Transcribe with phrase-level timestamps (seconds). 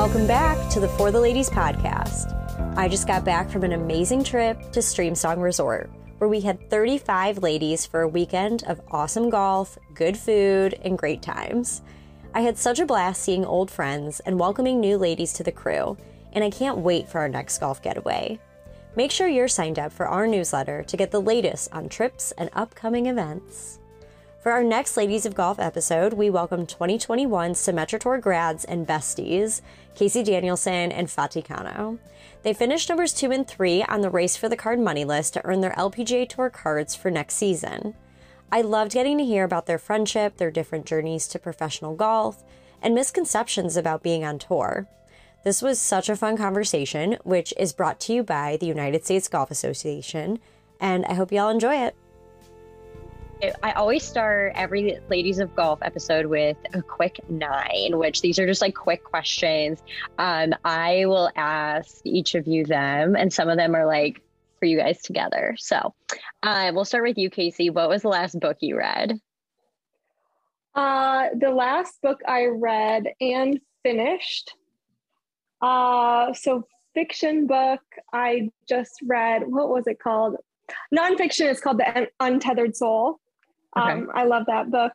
[0.00, 2.34] Welcome back to the For the Ladies podcast.
[2.74, 7.42] I just got back from an amazing trip to Streamsong Resort, where we had 35
[7.42, 11.82] ladies for a weekend of awesome golf, good food, and great times.
[12.32, 15.98] I had such a blast seeing old friends and welcoming new ladies to the crew,
[16.32, 18.40] and I can't wait for our next golf getaway.
[18.96, 22.48] Make sure you're signed up for our newsletter to get the latest on trips and
[22.54, 23.79] upcoming events.
[24.40, 29.60] For our next Ladies of Golf episode, we welcome 2021 Symetra Tour grads and besties,
[29.94, 31.98] Casey Danielson and Fati Cano.
[32.42, 35.44] They finished numbers two and three on the Race for the Card money list to
[35.44, 37.94] earn their LPGA Tour cards for next season.
[38.50, 42.42] I loved getting to hear about their friendship, their different journeys to professional golf,
[42.80, 44.88] and misconceptions about being on tour.
[45.44, 49.28] This was such a fun conversation, which is brought to you by the United States
[49.28, 50.38] Golf Association,
[50.80, 51.94] and I hope y'all enjoy it.
[53.62, 58.46] I always start every Ladies of Golf episode with a quick nine, which these are
[58.46, 59.82] just like quick questions.
[60.18, 64.20] Um, I will ask each of you them, and some of them are like
[64.58, 65.56] for you guys together.
[65.58, 65.94] So
[66.42, 67.70] uh, we'll start with you, Casey.
[67.70, 69.18] What was the last book you read?
[70.74, 74.54] Uh, the last book I read and finished.
[75.62, 77.80] Uh, so fiction book
[78.12, 79.44] I just read.
[79.46, 80.36] What was it called?
[80.94, 81.50] Nonfiction.
[81.50, 83.18] is called The Untethered Soul.
[83.78, 83.92] Okay.
[83.92, 84.92] Um, I love that book.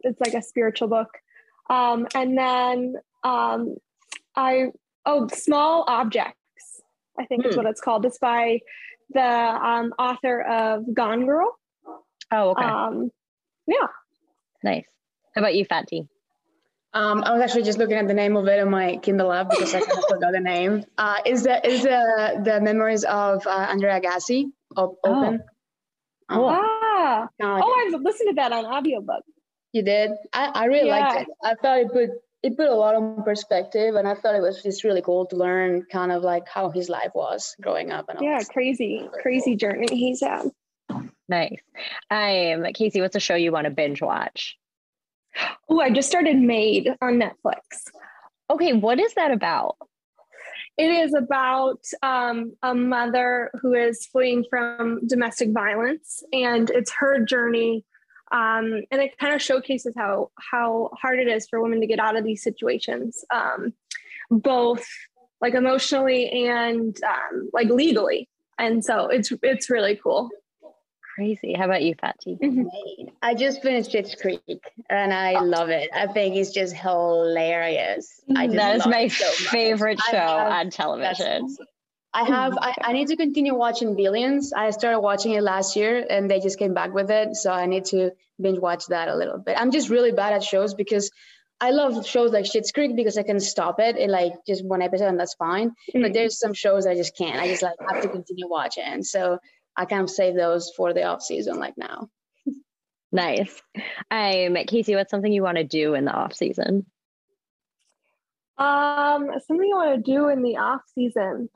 [0.00, 1.08] It's like a spiritual book.
[1.70, 3.76] Um, and then um,
[4.34, 4.66] I
[5.04, 6.36] oh, Small Objects.
[7.18, 7.50] I think hmm.
[7.50, 8.04] is what it's called.
[8.04, 8.60] It's by
[9.12, 11.56] the um, author of Gone Girl.
[12.32, 12.64] Oh, okay.
[12.64, 13.10] Um,
[13.66, 13.86] yeah.
[14.62, 14.86] Nice.
[15.34, 16.08] How about you, Fati?
[16.94, 19.50] Um, I was actually just looking at the name of it on my Kindle app
[19.50, 20.84] because I kind of forgot the name.
[20.96, 24.46] Uh, is the is the the memories of uh, Andre Agassi
[24.76, 24.96] open?
[25.04, 25.38] Oh.
[26.30, 26.48] Cool.
[26.48, 27.28] Ah.
[27.40, 29.22] Oh, I've listened to that on audiobook.
[29.72, 30.12] You did?
[30.32, 31.00] I, I really yeah.
[31.00, 31.28] liked it.
[31.44, 32.10] I thought it put
[32.42, 35.36] it put a lot of perspective and I thought it was just really cool to
[35.36, 39.58] learn kind of like how his life was growing up and yeah, crazy, crazy cool.
[39.58, 40.50] journey he's had.
[41.28, 41.58] Nice.
[42.10, 44.56] I'm um, Casey, what's a show you want to binge watch?
[45.68, 47.60] Oh, I just started Maid on Netflix.
[48.48, 49.76] Okay, what is that about?
[50.78, 57.24] It is about um, a mother who is fleeing from domestic violence, and it's her
[57.24, 57.84] journey.
[58.32, 62.00] Um, and it kind of showcases how how hard it is for women to get
[62.00, 63.72] out of these situations, um,
[64.30, 64.86] both
[65.40, 68.28] like emotionally and um, like legally.
[68.58, 70.30] And so it's it's really cool
[71.16, 71.54] crazy.
[71.54, 72.38] How about you, Fati?
[72.38, 73.08] Mm-hmm.
[73.22, 74.60] I just finished Schitt's Creek
[74.90, 75.44] and I oh.
[75.44, 75.88] love it.
[75.92, 78.20] I think it's just hilarious.
[78.36, 81.56] I just that is my so favorite show have, on television.
[82.12, 82.56] I have.
[82.60, 84.52] I, I need to continue watching Billions.
[84.52, 87.66] I started watching it last year, and they just came back with it, so I
[87.66, 88.10] need to
[88.40, 89.56] binge watch that a little bit.
[89.58, 91.10] I'm just really bad at shows because
[91.60, 94.82] I love shows like Schitt's Creek because I can stop it in like just one
[94.82, 95.70] episode and that's fine.
[95.70, 96.02] Mm-hmm.
[96.02, 97.40] But there's some shows I just can't.
[97.40, 99.02] I just like have to continue watching.
[99.02, 99.38] So
[99.76, 102.08] I kind of save those for the off season like now.
[103.12, 103.60] nice.
[104.10, 106.86] Um, Casey, what's something you want to do in the off season?
[108.58, 111.50] Um, something I want to do in the off season.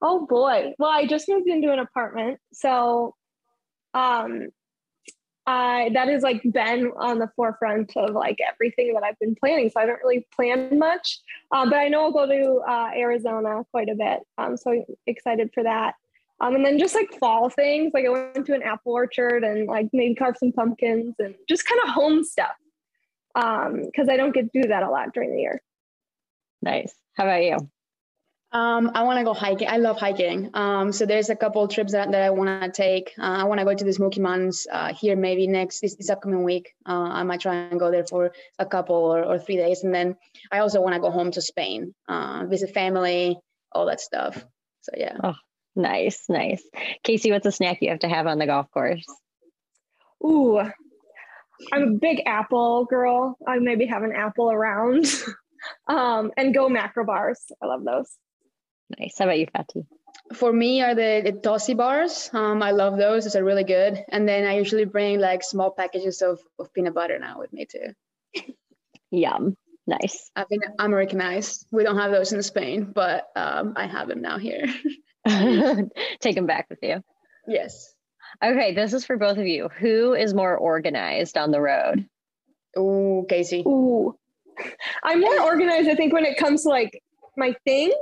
[0.00, 0.74] Oh boy.
[0.78, 3.14] Well, I just moved into an apartment, so
[3.94, 4.48] um
[5.46, 9.70] I that has like been on the forefront of like everything that I've been planning.
[9.70, 11.20] So I don't really plan much,
[11.52, 14.20] um, but I know I'll go to uh, Arizona quite a bit.
[14.38, 15.94] Um, so I'm excited for that.
[16.40, 19.66] Um, and then just like fall things, like I went to an apple orchard and
[19.66, 22.56] like maybe carve some pumpkins and just kind of home stuff.
[23.34, 25.62] Um, because I don't get to do that a lot during the year.
[26.62, 26.94] Nice.
[27.14, 27.56] How about you?
[28.52, 29.68] Um, I want to go hiking.
[29.68, 30.50] I love hiking.
[30.54, 33.12] Um, so there's a couple trips that, that I want to take.
[33.18, 36.08] Uh, I want to go to the Smoky Mountains uh, here maybe next this, this
[36.08, 36.72] upcoming week.
[36.88, 39.94] Uh, I might try and go there for a couple or, or three days, and
[39.94, 40.16] then
[40.50, 43.36] I also want to go home to Spain, uh, visit family,
[43.72, 44.42] all that stuff.
[44.82, 45.16] So yeah.
[45.22, 45.34] Oh,
[45.76, 46.62] Nice, nice.
[47.02, 49.04] Casey, what's a snack you have to have on the golf course?
[50.24, 50.58] Ooh,
[51.72, 53.36] I'm a big apple girl.
[53.46, 55.06] I maybe have an apple around.
[55.88, 57.40] um, and GoMacro bars.
[57.62, 58.10] I love those.
[58.98, 59.16] Nice.
[59.18, 59.86] How about you, Fati?
[60.34, 62.30] For me, are the, the Tosi bars.
[62.32, 63.24] Um, I love those.
[63.24, 64.02] Those are really good.
[64.08, 67.66] And then I usually bring like small packages of, of peanut butter now with me
[67.66, 68.42] too.
[69.10, 69.56] Yum.
[69.86, 70.30] Nice.
[70.34, 71.66] I've been Americanized.
[71.70, 74.66] We don't have those in Spain, but um, I have them now here.
[76.20, 77.02] take them back with you.
[77.46, 77.94] Yes.
[78.44, 79.68] Okay, this is for both of you.
[79.78, 82.08] Who is more organized on the road?
[82.78, 83.62] Ooh, Casey.
[83.66, 84.16] Ooh.
[85.02, 87.02] I'm more organized, I think, when it comes to like
[87.36, 87.94] my things,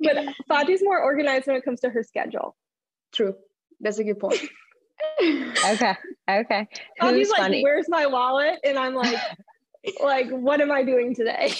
[0.00, 0.16] but
[0.48, 2.56] Fati's more organized when it comes to her schedule.
[3.12, 3.34] True.
[3.80, 4.40] That's a good point.
[5.20, 5.96] okay.
[6.28, 6.68] Okay.
[7.00, 8.58] Fati's like, where's my wallet?
[8.64, 9.18] And I'm like,
[10.02, 11.52] like, what am I doing today?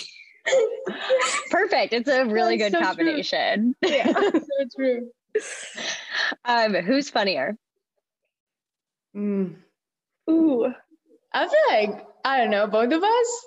[1.51, 1.93] Perfect.
[1.93, 2.87] It's a really That's good so true.
[3.05, 3.75] combination.
[3.83, 4.41] Yeah, so
[4.77, 5.11] true.
[6.45, 7.57] Um, who's funnier?
[9.17, 9.57] Mm.
[10.31, 10.73] Ooh.
[11.33, 11.59] I feel
[11.91, 13.47] like I don't know both of us.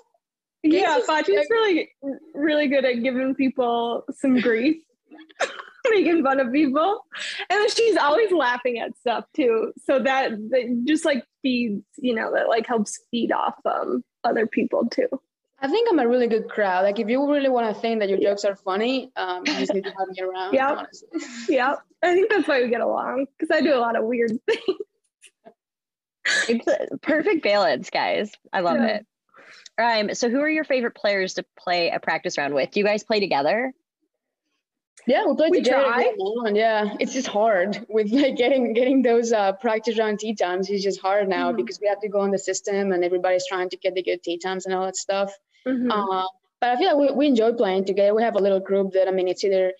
[0.62, 1.88] Yeah, Casey's like- really,
[2.34, 4.82] really good at giving people some grief,
[5.90, 7.00] making fun of people,
[7.48, 9.72] and then she's always laughing at stuff too.
[9.84, 14.46] So that, that just like feeds, you know, that like helps feed off um other
[14.46, 15.08] people too.
[15.60, 16.84] I think I'm a really good crowd.
[16.84, 19.74] Like if you really want to think that your jokes are funny, um, you just
[19.74, 20.54] need to have me around.
[20.54, 20.84] Yeah.
[21.48, 24.30] Yeah, I think that's why we get along because I do a lot of weird
[24.46, 24.62] things.
[26.48, 28.30] It's a perfect balance, guys.
[28.52, 28.98] I love Yeah.
[28.98, 29.06] it.
[29.80, 32.70] Um, so who are your favorite players to play a practice round with?
[32.70, 33.72] Do you guys play together?
[35.06, 35.84] Yeah, we play We together.
[35.84, 36.12] try.
[36.44, 40.68] every Yeah, it's just hard with like getting getting those uh, practice round tee times.
[40.68, 41.56] It's just hard now Mhm.
[41.56, 44.22] because we have to go on the system and everybody's trying to get the good
[44.22, 45.32] tee times and all that stuff.
[45.68, 45.90] Mhm.
[45.90, 46.26] Uh,
[46.60, 48.14] but I feel like we, we enjoy playing together.
[48.14, 49.72] We have a little group that I mean, it's either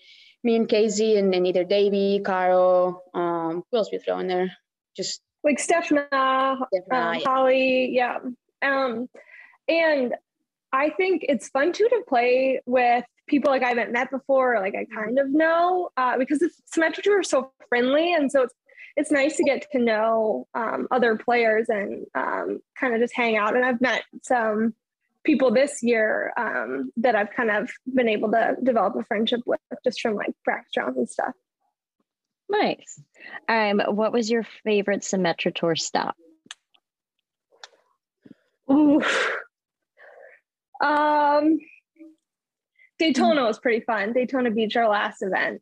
[0.43, 3.01] me and Casey and, then either Davey, Caro.
[3.13, 4.51] Um, who else we throw in there?
[4.95, 7.19] Just like Stephna, um, Stephna, yeah.
[7.25, 8.19] Holly, yeah.
[8.61, 9.09] Um,
[9.67, 10.15] and
[10.71, 14.59] I think it's fun too to play with people like I haven't met before, or
[14.59, 18.43] like I kind of know, uh, because the Symetra Tour is so friendly, and so
[18.43, 18.53] it's
[18.95, 23.37] it's nice to get to know um, other players and um, kind of just hang
[23.37, 23.55] out.
[23.55, 24.73] And I've met some
[25.23, 29.59] people this year um, that I've kind of been able to develop a friendship with
[29.83, 31.33] just from like practice rounds and stuff.
[32.49, 32.99] Nice.
[33.47, 36.15] Um, what was your favorite Symetra Tour stop?
[38.71, 39.01] Ooh.
[40.81, 41.59] Um,
[42.97, 44.13] Daytona was pretty fun.
[44.13, 45.61] Daytona Beach, our last event.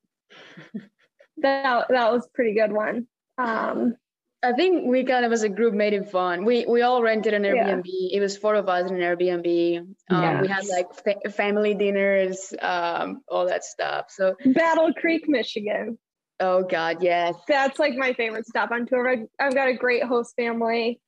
[1.37, 3.07] that that was a pretty good one.
[3.37, 3.95] Um,
[4.43, 6.45] I think we kind of as a group made it fun.
[6.45, 7.53] We we all rented an Yeah.
[7.55, 7.85] Airbnb.
[8.11, 9.95] It was four of us in an Airbnb.
[10.09, 14.05] Um, We had like fa- family dinners, um, all that stuff.
[14.09, 15.97] So Battle Creek, Michigan.
[16.39, 17.33] oh god, yes.
[17.47, 19.09] That's like my favorite stop on tour.
[19.09, 21.01] I've, I've got a great host family.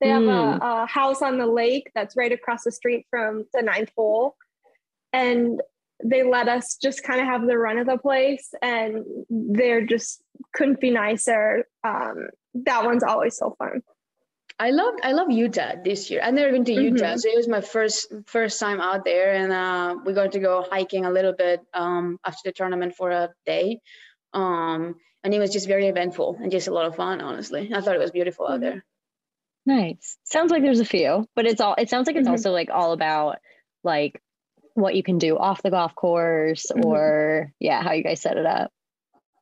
[0.00, 0.58] They have Mm.
[0.60, 4.36] a, a house on the lake that's right across the street from the ninth hole,
[5.14, 5.62] and
[6.02, 10.22] they let us just kind of have the run of the place, and they're just
[10.52, 11.66] couldn't be nicer.
[11.84, 13.82] Um, that one's always so fun.
[14.58, 16.20] I love I love Utah this year.
[16.22, 17.18] I've never been to Utah, Mhm.
[17.18, 20.64] so it was my first first time out there, and uh, we got to go
[20.70, 23.80] hiking a little bit um, after the tournament for a day,
[24.32, 24.94] um,
[25.24, 27.20] and it was just very eventful and just a lot of fun.
[27.20, 28.62] Honestly, I thought it was beautiful out Mhm.
[28.62, 28.84] there.
[29.66, 30.18] Nice.
[30.24, 32.32] Sounds like there's a few, but it's all it sounds like it's Mhm.
[32.32, 33.38] also like all about
[33.82, 34.20] like
[34.74, 36.84] what you can do off the golf course Mhm.
[36.84, 38.70] or yeah, how you guys set it up.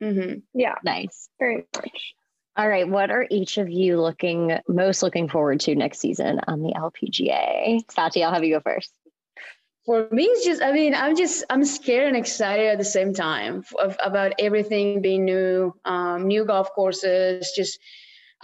[0.02, 0.40] Mm-hmm.
[0.54, 1.28] Yeah, Nice.
[1.38, 2.14] very much.
[2.56, 6.60] All right, what are each of you looking most looking forward to next season on
[6.62, 7.80] the LPGA?
[7.90, 8.92] Fati, I'll have you go first.
[9.86, 13.14] For me, it's just, I mean, I'm just, I'm scared and excited at the same
[13.14, 17.50] time of, about everything being new, um, new golf courses.
[17.56, 17.80] Just,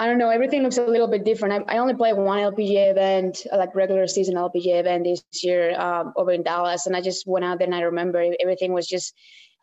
[0.00, 1.68] I don't know, everything looks a little bit different.
[1.68, 6.12] I, I only played one LPGA event, like regular season LPGA event this year um,
[6.16, 6.86] over in Dallas.
[6.86, 9.12] And I just went out there and I remember everything was just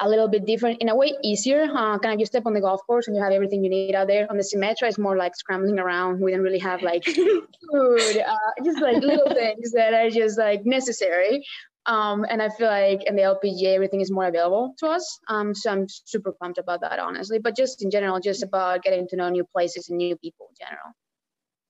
[0.02, 1.64] a little bit different, in a way easier.
[1.64, 3.96] Uh, kind of you step on the golf course and you have everything you need
[3.96, 4.28] out there.
[4.30, 6.20] On the Symetra, it's more like scrambling around.
[6.20, 10.66] We didn't really have like food, uh, just like little things that are just like
[10.66, 11.46] necessary.
[11.88, 15.20] Um, and I feel like in the LPGA, everything is more available to us.
[15.28, 17.40] Um, so I'm super pumped about that, honestly.
[17.40, 20.66] But just in general, just about getting to know new places and new people in
[20.66, 20.96] general.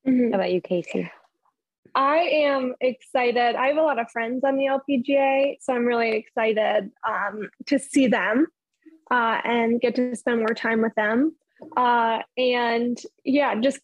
[0.07, 0.31] Mhm.
[0.31, 1.11] How about you, Casey?
[1.95, 3.55] I am excited.
[3.55, 7.79] I have a lot of friends on the LPGA, so I'm really excited um, to
[7.79, 8.47] see them
[9.11, 11.35] uh, and get to spend more time with them.
[11.77, 13.79] Uh, and yeah, just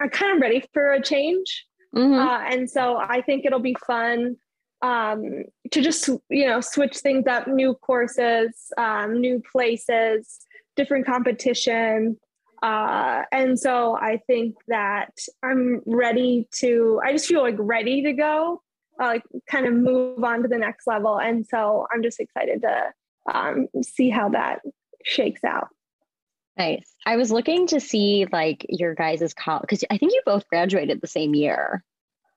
[0.00, 1.66] I'm kind of ready for a change.
[1.94, 2.16] Mhm.
[2.16, 4.36] Uh, and so I think it'll be fun
[4.82, 10.46] um, to just, you know, switch things up, new courses, um, new places,
[10.76, 12.18] different competition.
[12.62, 18.12] Uh, and so I think that I'm ready to, I just feel like ready to
[18.12, 18.62] go,
[19.00, 21.18] uh, like kind of move on to the next level.
[21.18, 22.92] And so I'm just excited to
[23.32, 24.60] um, see how that
[25.04, 25.68] shakes out.
[26.56, 26.94] Nice.
[27.06, 31.00] I was looking to see like your guys' college because I think you both graduated
[31.00, 31.82] the same year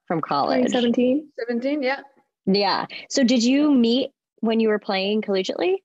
[0.08, 0.68] from college.
[0.68, 1.30] 2017.
[1.40, 2.02] 17, yeah.
[2.46, 2.86] Yeah.
[3.10, 5.78] So did you meet when you were playing collegiately?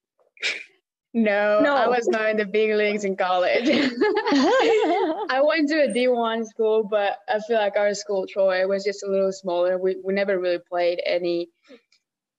[1.15, 1.75] No, No.
[1.75, 3.69] I was not in the big leagues in college.
[3.69, 9.03] I went to a D1 school, but I feel like our school, Troy, was just
[9.03, 9.79] a little smaller.
[9.79, 11.49] We, we never really played any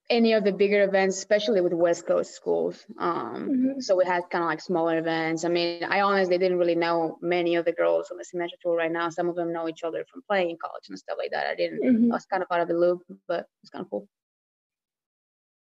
[0.10, 2.86] any of the bigger events, especially with West Coast schools.
[2.98, 3.84] Um, Mhm.
[3.84, 5.46] So we had kind of like smaller events.
[5.46, 8.76] I mean, I honestly didn't really know many of the girls on the Symetra tour
[8.76, 9.10] right now.
[9.10, 11.48] Some of them know each other from playing in college and stuff like that.
[11.48, 11.82] I didn't.
[11.84, 12.12] Mhm.
[12.12, 14.08] I was kind of out of the loop, but it's kind of cool.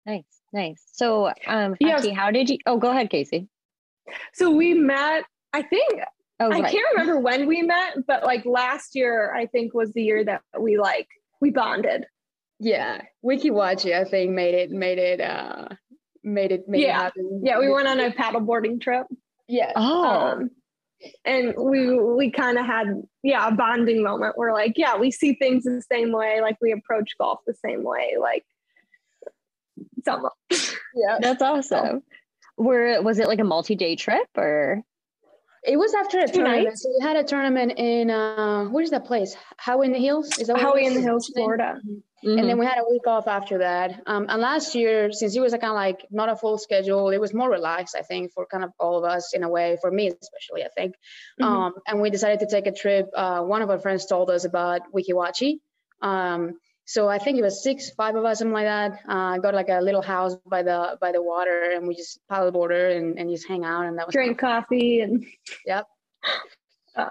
[0.04, 0.84] Nice, nice.
[0.92, 2.06] So, um, Yes.
[2.08, 2.58] How did you?
[2.66, 3.48] Oh, go ahead, Casey.
[4.34, 6.00] So we met, I think,
[6.38, 6.70] Oh, I right.
[6.70, 10.42] can't remember when we met, but like last year, I think was the year that
[10.60, 11.08] we like,
[11.40, 12.06] we bonded.
[12.58, 15.68] Yeah, Weeki Wachee, I think made it made it uh
[16.24, 17.02] made it made it Yeah.
[17.02, 17.42] happen.
[17.44, 19.06] Yeah, we went on a paddleboarding trip.
[19.48, 19.72] Yeah.
[19.76, 20.50] Oh, Um,
[21.26, 22.86] and we we kind of had
[23.22, 26.72] yeah a bonding moment where like yeah we see things the same way like we
[26.72, 28.44] approach golf the same way like
[30.06, 31.18] Yeah.
[31.20, 32.02] that's awesome.
[32.56, 34.82] Were was it like a multi-day trip or?
[35.66, 36.64] It was after a Two tournament.
[36.64, 36.82] nights.
[36.82, 39.36] So we had a tournament in uh where's that place?
[39.64, 40.38] Howey in the Hills?
[40.38, 41.80] Is that Howey in the Hills Florida
[42.22, 44.02] And then we had a week off after that.
[44.06, 47.10] Um, and last year, since it was a kind of like not a full schedule,
[47.10, 49.76] it was more relaxed, I think, for kind of all of us in a way,
[49.80, 50.94] for me especially, I think.
[51.40, 51.44] Mhm.
[51.46, 53.06] Um, and we decided to take a trip.
[53.14, 55.60] Uh, one of our friends told us about Weeki Wachee.
[56.02, 59.00] Um, so I think it was six, five of us, something like that.
[59.08, 62.96] Uh, got like a little house by the by the water, and we just paddleboarded
[62.96, 65.26] and, and just hang out, and that was drink coffee and
[65.66, 65.86] yep.
[66.96, 67.10] Oh.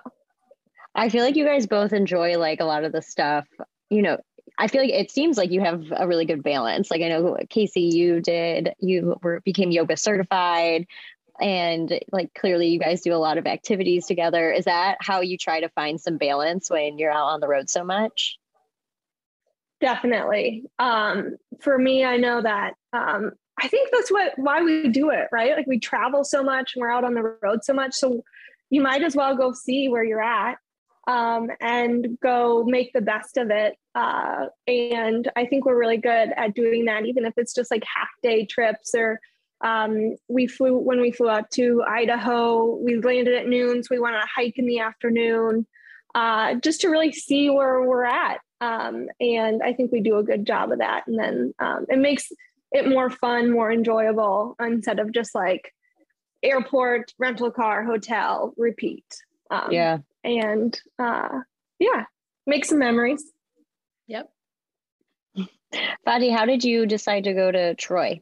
[0.95, 3.45] I feel like you guys both enjoy like a lot of the stuff.
[3.89, 4.17] You know,
[4.57, 6.89] I feel like it seems like you have a really good balance.
[6.89, 10.87] Like I know Casey, you did, you were became yoga certified,
[11.39, 14.51] and like clearly you guys do a lot of activities together.
[14.51, 17.69] Is that how you try to find some balance when you're out on the road
[17.69, 18.37] so much?
[19.81, 20.63] Definitely.
[20.79, 25.27] Um for me i know that um i think that's what why we do it
[25.31, 25.55] right?
[25.55, 28.23] Like we travel so much and we're out on the road so much so
[28.69, 30.57] you might as well go see where you're at
[31.07, 33.75] um, and go make the best of it.
[33.93, 37.83] Uh, and i think we're really good at doing that even if it's just like
[37.83, 39.19] half day trips or
[39.63, 43.99] um, we flew when we flew out to idaho we landed at noon so we
[43.99, 45.65] went on a hike in the afternoon
[46.13, 50.23] uh, just to really see where we're at um, and I think we do a
[50.23, 51.07] good job of that.
[51.07, 52.31] And then um, it makes
[52.71, 55.73] it more fun, more enjoyable instead of just like
[56.43, 59.05] airport, rental car, hotel, repeat.
[59.51, 59.99] Um, Yeah.
[60.23, 61.41] And uh,
[61.79, 62.05] yeah,
[62.47, 63.23] make some memories.
[64.07, 64.29] Yep.
[66.07, 68.21] Fati, how did you decide to go to Troy?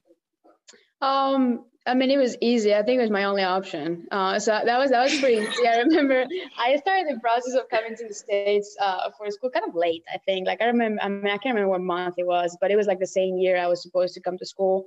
[1.01, 2.73] Um, I mean, it was easy.
[2.73, 4.07] I think it was my only option.
[4.09, 5.67] Uh, so that was that was pretty easy.
[5.67, 6.25] I remember
[6.57, 10.03] I started the process of coming to the states uh, for school kind of late.
[10.13, 10.47] I think.
[10.47, 12.87] Like I remember, I mean, I can't remember what month it was, but it was
[12.87, 14.85] like the same year I was supposed to come to school.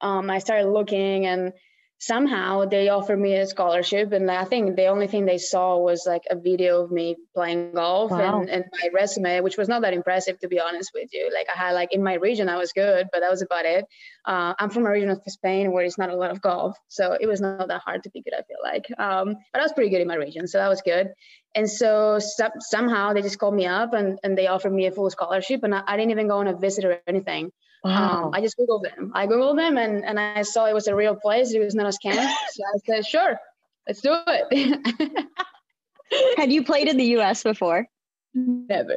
[0.00, 1.52] Um, I started looking, and
[1.98, 4.12] somehow they offered me a scholarship.
[4.12, 7.72] And I think the only thing they saw was like a video of me playing
[7.72, 8.40] golf Wow.
[8.40, 11.30] and, and my resume, which was not that impressive to be honest with you.
[11.32, 13.86] Like I had like in my region, I was good, but that was about it.
[14.26, 17.16] Uh, I'm from a region of Spain where it's not a lot of golf, so
[17.18, 18.34] it was not that hard to be good.
[18.34, 20.82] I feel like, um, but I was pretty good in my region, so that was
[20.82, 21.12] good.
[21.54, 24.90] And so some, somehow they just called me up and, and they offered me a
[24.92, 27.52] full scholarship, and I, I didn't even go on a visit or anything.
[27.86, 29.12] Um, I just googled them.
[29.14, 31.52] I googled them, and and I saw it was a real place.
[31.54, 33.38] It was not a scam, so I said, sure,
[33.86, 35.26] let's do it.
[36.36, 37.86] Had you played in the US before?
[38.34, 38.96] Never.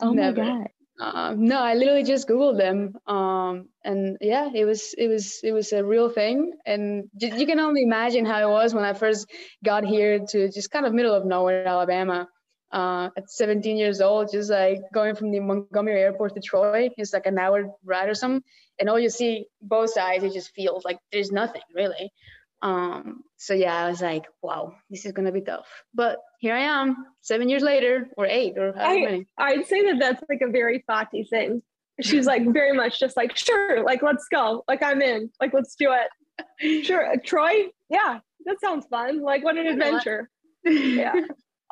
[0.00, 0.42] Oh Never.
[0.42, 0.68] my God.
[1.00, 5.52] Um, no, I literally just googled them, um, and yeah, it was it was it
[5.52, 8.92] was a real thing, and j- you can only imagine how it was when I
[8.92, 9.26] first
[9.64, 12.28] got here to just kind of middle of nowhere, Alabama,
[12.72, 16.88] uh, at 17 years old, just like going from the Montgomery Airport to Troy.
[16.96, 18.42] It's like an hour ride or something,
[18.78, 22.12] and all you see both sides, it just feels like there's nothing really.
[22.62, 26.60] Um, so yeah, I was like, wow, this is gonna be tough, but here I
[26.60, 29.26] am, seven years later, or eight, or I- many.
[29.36, 31.62] I'd say that that's like a very Fati thing.
[32.00, 34.64] She's like very much just like, sure, like let's go.
[34.66, 35.30] Like I'm in.
[35.40, 36.08] Like let's do it.
[36.84, 37.14] Sure.
[37.24, 37.66] Troy?
[37.90, 39.20] Yeah, that sounds fun.
[39.22, 40.30] Like what an adventure.
[40.64, 41.12] Yeah.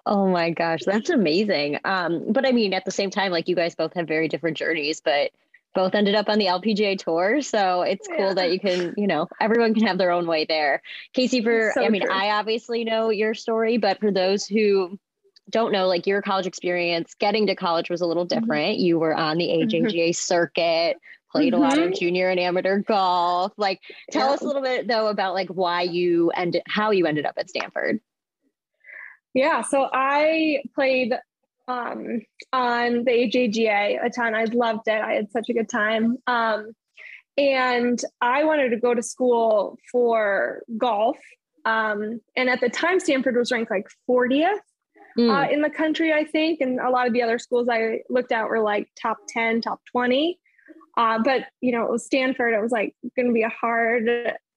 [0.07, 1.78] Oh my gosh, that's amazing.
[1.85, 4.57] Um, but I mean, at the same time, like you guys both have very different
[4.57, 5.30] journeys, but
[5.75, 7.42] both ended up on the LPGA tour.
[7.42, 10.83] So it's cool that you can, you know, everyone can have their own way there.
[11.12, 12.11] Casey, for So I mean, true.
[12.11, 14.99] I obviously know your story, but for those who
[15.50, 18.38] don't know, like your college experience, getting to college was a little Mm-hmm.
[18.40, 18.78] different.
[18.78, 20.97] You were on the AJGA circuit,
[21.30, 23.52] played a lot of junior and amateur golf.
[23.57, 23.80] Like,
[24.11, 24.35] tell Yeah.
[24.35, 27.49] us a little bit though about like why you ended, how you ended up at
[27.50, 28.00] Stanford.
[29.34, 31.14] Yeah, so I played
[31.68, 32.20] um,
[32.52, 34.34] on the AJGA a ton.
[34.34, 35.00] I loved it.
[35.00, 36.16] I had such a good time.
[36.26, 36.72] Um,
[37.38, 41.16] and I wanted to go to school for golf.
[41.64, 44.58] Um, and at the time, Stanford was ranked like 40th
[45.18, 45.28] Mm.
[45.28, 46.60] uh, in the country, I think.
[46.60, 49.80] And a lot of the other schools I looked at were like top 10, top
[49.90, 50.38] 20.
[50.96, 52.54] Uh, but, you know, it was Stanford.
[52.54, 54.08] It was like going to be a hard,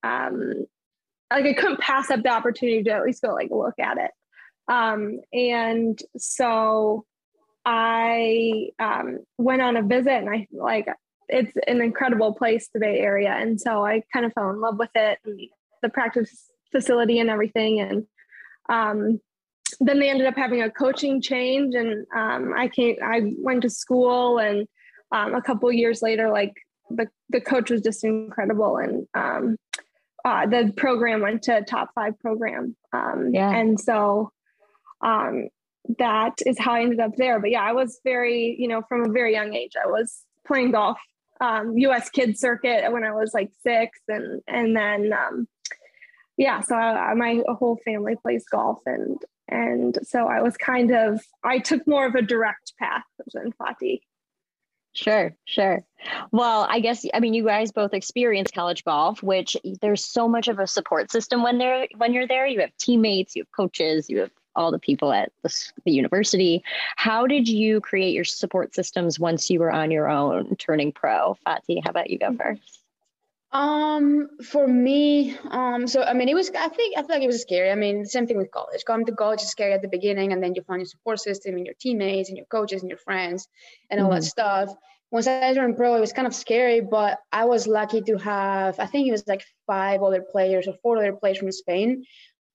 [0.04, 0.66] um,
[1.32, 4.12] like I couldn't pass up the opportunity to at least go like look at it.
[4.68, 7.06] Um, and so
[7.66, 10.88] I um, went on a visit and I like
[11.30, 14.78] it's an incredible place, the Bay Area, and so I kind of fell in love
[14.78, 15.40] with it and
[15.82, 17.80] the practice facility and everything.
[17.80, 18.06] And
[18.70, 19.20] um,
[19.80, 22.98] then they ended up having a coaching change, and um, I came.
[23.04, 24.68] I went to school, and
[25.12, 26.54] um, a couple years later, like
[26.90, 29.58] the the coach was just incredible, and um,
[30.26, 32.76] uh, the program went to top five program.
[32.92, 33.50] Um, yeah.
[33.50, 34.32] And so
[35.04, 35.50] um,
[36.00, 37.40] that is how I ended up there.
[37.40, 40.72] But yeah, I was very, you know, from a very young age, I was playing
[40.72, 40.98] golf,
[41.42, 42.10] um, U.S.
[42.10, 45.48] Kids Circuit when I was like six, and and then um,
[46.38, 49.18] yeah, so I, my whole family plays golf, and
[49.48, 54.02] and so I was kind of I took more of a direct path than Fati.
[54.96, 55.84] Sure, sure.
[56.32, 60.48] Well, I guess I mean you guys both experience college golf, which there's so much
[60.48, 62.46] of a support system when they're when you're there.
[62.46, 66.64] You have teammates, you have coaches, you have all the people at the, the university.
[66.96, 71.38] How did you create your support systems once you were on your own turning pro?
[71.46, 72.84] Fati, how about you go first?
[73.54, 76.50] Um, for me, um, so I mean, it was.
[76.58, 77.70] I think I feel like it was scary.
[77.70, 78.84] I mean, the same thing with college.
[78.84, 81.56] Coming to college is scary at the beginning, and then you find your support system
[81.56, 83.48] and your teammates and your coaches and your friends
[83.92, 84.16] and all mm-hmm.
[84.16, 84.74] that stuff.
[85.12, 88.80] Once I turned pro, it was kind of scary, but I was lucky to have.
[88.80, 92.06] I think it was like five other players or four other players from Spain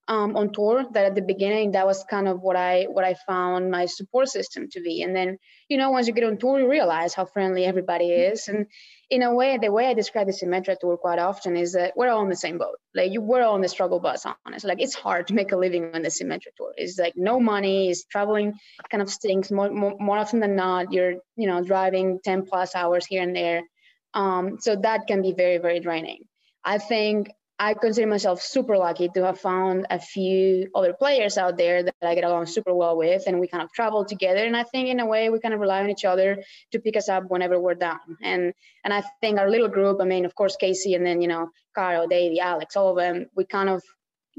[0.08, 3.14] um, on tour that at the beginning that was kind of what i what i
[3.26, 5.02] found my support system to be.
[5.02, 5.38] And then
[5.68, 8.48] you know once you get on tour you realize how friendly everybody is.
[8.48, 8.66] And
[9.10, 12.08] in a way the way i describe the Symetra tour quite often is that we're
[12.08, 12.76] all on the same boat.
[12.94, 15.56] Like you we're all on the struggle bus honest like it's hard to make a
[15.56, 16.72] living on the Symetra tour.
[16.76, 18.54] It's like no money is traveling
[18.90, 19.50] kind of stinks.
[19.50, 23.36] More, more, more often than not you're you know driving 10 plus hours here and
[23.36, 23.62] there.
[24.14, 26.22] Um, so that can be very very draining.
[26.64, 31.58] I think I consider myself super lucky to have found a few other players out
[31.58, 34.44] there that I get along super well with, and we kind of travel together.
[34.44, 36.96] And I think in a way we kind of rely on each other to pick
[36.96, 38.16] us up whenever we're down.
[38.22, 41.26] And and I think our little group, I mean, of course Casey, and then you
[41.26, 43.82] know Caro, Davey, Alex, all of them, we kind of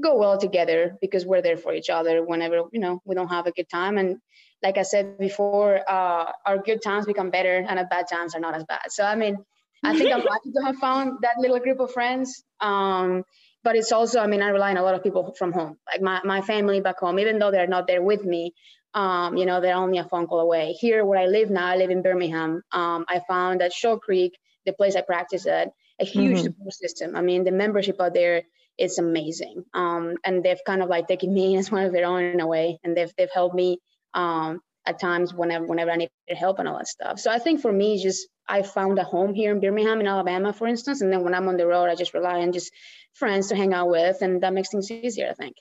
[0.02, 3.46] go well together because we're there for each other whenever you know we don't have
[3.46, 3.98] a good time.
[3.98, 4.16] And
[4.62, 8.40] like I said before, uh, our good times become better, and our bad times are
[8.40, 8.90] not as bad.
[8.90, 9.36] So I mean
[9.82, 12.42] I think I'm lucky to have found that little group of friends.
[12.60, 13.24] Um,
[13.62, 16.00] but it's also, I mean, I rely on a lot of people from home, like
[16.00, 18.54] my, my family back home, even though they're not there with me.
[18.94, 20.72] Um, you know, they're only a phone call away.
[20.72, 22.62] Here, where I live now, I live in Birmingham.
[22.72, 24.32] Um, I found that Shoal Creek,
[24.66, 26.44] the place I practice at, a huge mm-hmm.
[26.44, 27.14] support system.
[27.14, 28.42] I mean, the membership out there
[28.78, 29.64] is amazing.
[29.74, 32.46] Um, and they've kind of like taken me as one of their own in a
[32.46, 33.78] way, and they've they've helped me
[34.14, 37.20] um, at times whenever whenever I needed help and all that stuff.
[37.20, 40.52] So I think for me, just I found a home here in Birmingham, in Alabama,
[40.52, 41.00] for instance.
[41.00, 42.72] And then when I'm on the road, I just rely on just
[43.14, 45.56] friends to hang out with, and that makes things easier, I think.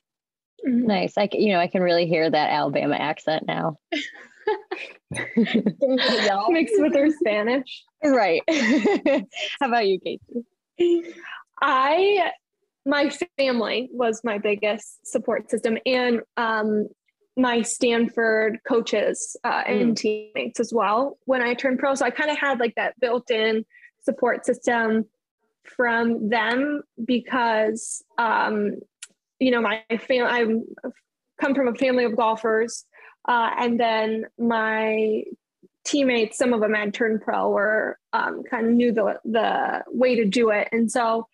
[0.68, 0.88] Mm-hmm.
[0.88, 1.14] Nice.
[1.18, 3.78] I you know I can really hear that Alabama accent now.
[5.12, 7.84] Mixed with her Spanish.
[8.04, 8.42] Right.
[9.60, 11.14] How about you, Casey?
[11.62, 12.32] I
[12.86, 16.88] my family was my biggest support system, and um,
[17.41, 19.95] my Stanford coaches uh, and mm.
[19.95, 21.95] teammates as well when I turned pro.
[21.95, 23.65] So I kind of had like that built in
[24.02, 25.06] support system
[25.63, 28.80] from them because, um,
[29.39, 30.45] you know, my family, I
[31.39, 32.86] come from a family of golfers.
[33.28, 35.23] Uh, and then my
[35.86, 40.15] teammates, some of them had turned pro or um, kind of knew the, the way
[40.15, 40.67] to do it.
[40.71, 41.28] And so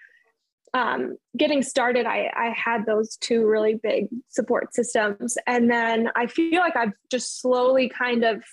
[0.75, 5.37] um, getting started, I, I had those two really big support systems.
[5.47, 8.43] And then I feel like I've just slowly kind of,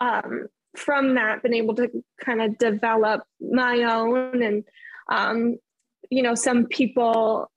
[0.00, 1.88] um, from that, been able to
[2.24, 4.40] kind of develop my own.
[4.40, 4.64] And,
[5.10, 5.56] um,
[6.10, 7.50] you know, some people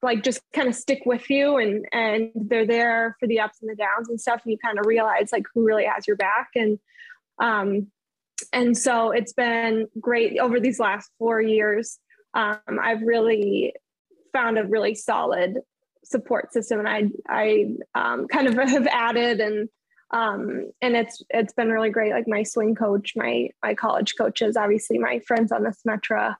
[0.00, 3.70] like just kind of stick with you and and they're there for the ups and
[3.70, 6.48] the downs and stuff and you kind of realize like who really has your back
[6.56, 6.80] and
[7.40, 7.86] um
[8.52, 12.00] and so it's been great over these last four years
[12.34, 13.74] um, I've really
[14.32, 15.58] found a really solid
[16.04, 19.68] support system, and I I um, kind of have added and
[20.12, 22.12] um, and it's it's been really great.
[22.12, 26.36] Like my swing coach, my my college coaches, obviously my friends on the Symetra,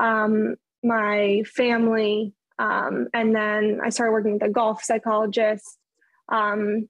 [0.00, 5.78] um, my family, um, and then I started working with a golf psychologist.
[6.28, 6.88] Um,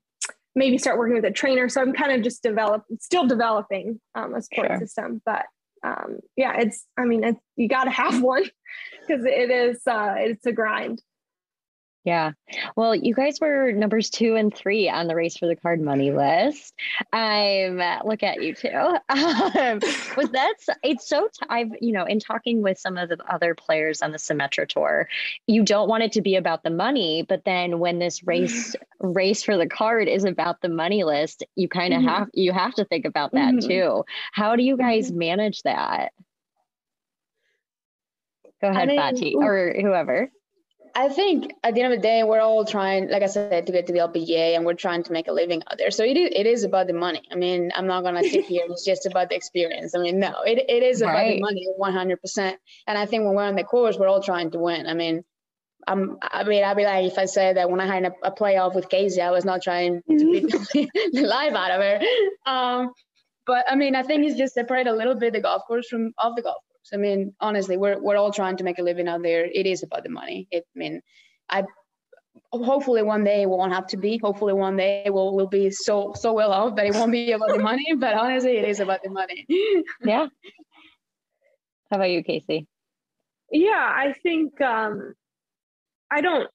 [0.54, 1.68] maybe start working with a trainer.
[1.68, 4.78] So I'm kind of just develop, still developing um, a support sure.
[4.80, 5.46] system, but
[5.82, 8.44] um, yeah, it's, I mean, it's, you got to have one
[9.06, 11.02] because it is, uh, it's a grind.
[12.04, 12.32] Yeah.
[12.74, 16.10] Well, you guys were numbers two and three on the race for the card money
[16.10, 16.74] list.
[17.12, 18.96] I'm um, look at you too.
[19.52, 19.80] Um,
[20.16, 23.54] was that's it's so t- I've you know in talking with some of the other
[23.54, 25.08] players on the Symetra tour,
[25.46, 29.42] you don't want it to be about the money, but then when this race race
[29.42, 32.08] for the card is about the money list, you kind of mm-hmm.
[32.08, 33.68] have you have to think about that mm-hmm.
[33.68, 34.04] too.
[34.32, 35.18] How do you guys mm-hmm.
[35.18, 36.12] manage that?
[38.60, 40.30] Go ahead, I mean, Fati, or whoever.
[40.94, 43.72] I think at the end of the day, we're all trying, like I said, to
[43.72, 45.90] get to the LPGA, and we're trying to make a living out there.
[45.90, 47.22] So it is, it is about the money.
[47.30, 48.64] I mean, I'm not gonna sit here.
[48.68, 49.94] It's just about the experience.
[49.94, 51.36] I mean, no, it, it is about right.
[51.36, 52.20] the money, 100.
[52.20, 54.86] percent And I think when we're on the course, we're all trying to win.
[54.86, 55.24] I mean,
[55.86, 58.30] I'm, I mean, I'd be like if I said that when I had a, a
[58.30, 60.50] playoff with Casey, I was not trying to beat
[61.12, 62.00] the life out of her.
[62.46, 62.92] Um,
[63.46, 66.12] but I mean, I think it's just separate a little bit the golf course from
[66.18, 69.22] off the golf I mean, honestly, we're we're all trying to make a living out
[69.22, 69.44] there.
[69.44, 70.48] It is about the money.
[70.50, 71.00] It, I mean,
[71.48, 71.64] I
[72.50, 74.18] hopefully one day it won't have to be.
[74.18, 77.50] Hopefully one day we'll we'll be so so well off that it won't be about
[77.50, 77.86] the money.
[77.96, 79.46] But honestly, it is about the money.
[80.04, 80.26] yeah.
[81.90, 82.66] How about you, Casey?
[83.50, 85.14] Yeah, I think um,
[86.10, 86.48] I don't.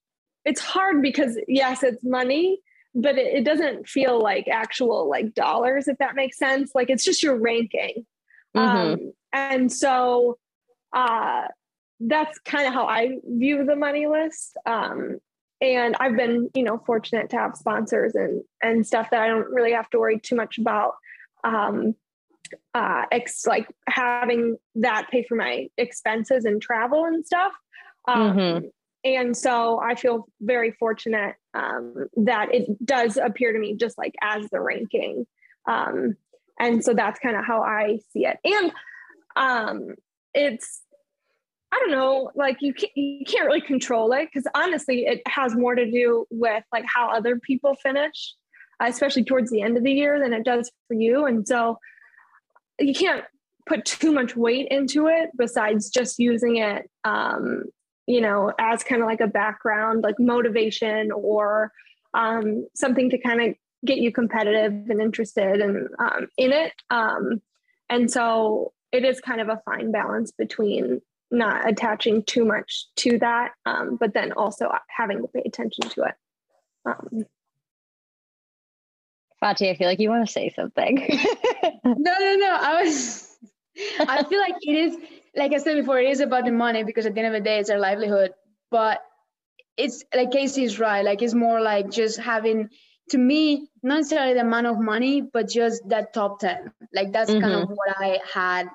[0.45, 2.59] It's hard because yes, it's money,
[2.95, 6.71] but it, it doesn't feel like actual like dollars, if that makes sense.
[6.73, 8.05] Like it's just your ranking.
[8.55, 8.93] Mm-hmm.
[8.93, 10.37] Um, and so
[10.93, 11.47] uh,
[11.99, 14.57] that's kind of how I view the money list.
[14.65, 15.17] Um,
[15.61, 19.49] and I've been, you know, fortunate to have sponsors and and stuff that I don't
[19.49, 20.93] really have to worry too much about.
[21.43, 21.95] Um,
[22.73, 27.51] uh, ex- like having that pay for my expenses and travel and stuff.
[28.07, 28.67] Um, mm-hmm.
[29.03, 34.15] And so I feel very fortunate um, that it does appear to me just like
[34.21, 35.25] as the ranking.
[35.67, 36.15] Um,
[36.59, 38.37] and so that's kind of how I see it.
[38.43, 38.71] And
[39.37, 39.95] um,
[40.33, 40.81] it's
[41.71, 45.53] I don't know, like you can't, you can't really control it because honestly, it has
[45.55, 48.33] more to do with like how other people finish,
[48.81, 51.25] especially towards the end of the year, than it does for you.
[51.25, 51.77] And so
[52.79, 53.25] you can't
[53.67, 57.65] put too much weight into it besides just using it, um,
[58.05, 61.73] you know, as kind of like a background, like motivation or
[62.13, 66.71] um, something to kind of get you competitive and interested and um, in it.
[66.89, 67.41] Um,
[67.89, 73.19] and so it is kind of a fine balance between not attaching too much to
[73.19, 76.13] that, um, but then also having to pay attention to it.
[76.85, 77.25] Um,
[79.43, 80.95] Fati, I feel like you want to say something.
[81.85, 82.57] no, no, no.
[82.59, 83.37] I was.
[83.99, 84.97] I feel like it is,
[85.35, 87.47] like I said before, it is about the money because at the end of the
[87.47, 88.31] day, it's our livelihood.
[88.71, 89.01] But
[89.75, 91.05] it's like Casey is right.
[91.05, 92.69] Like it's more like just having
[93.09, 96.71] to me, not necessarily the amount of money, but just that top 10.
[96.93, 97.41] Like that's mm-hmm.
[97.41, 97.73] kind of mm-hmm.
[97.73, 98.69] what I had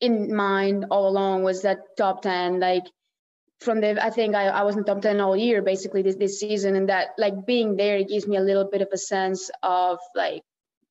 [0.00, 2.60] in mind all along was that top 10.
[2.60, 2.84] Like
[3.60, 6.40] from the, I think I, I was in top 10 all year, basically this, this
[6.40, 6.76] season.
[6.76, 9.98] And that like being there, it gives me a little bit of a sense of
[10.14, 10.42] like,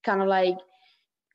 [0.04, 0.58] kind of like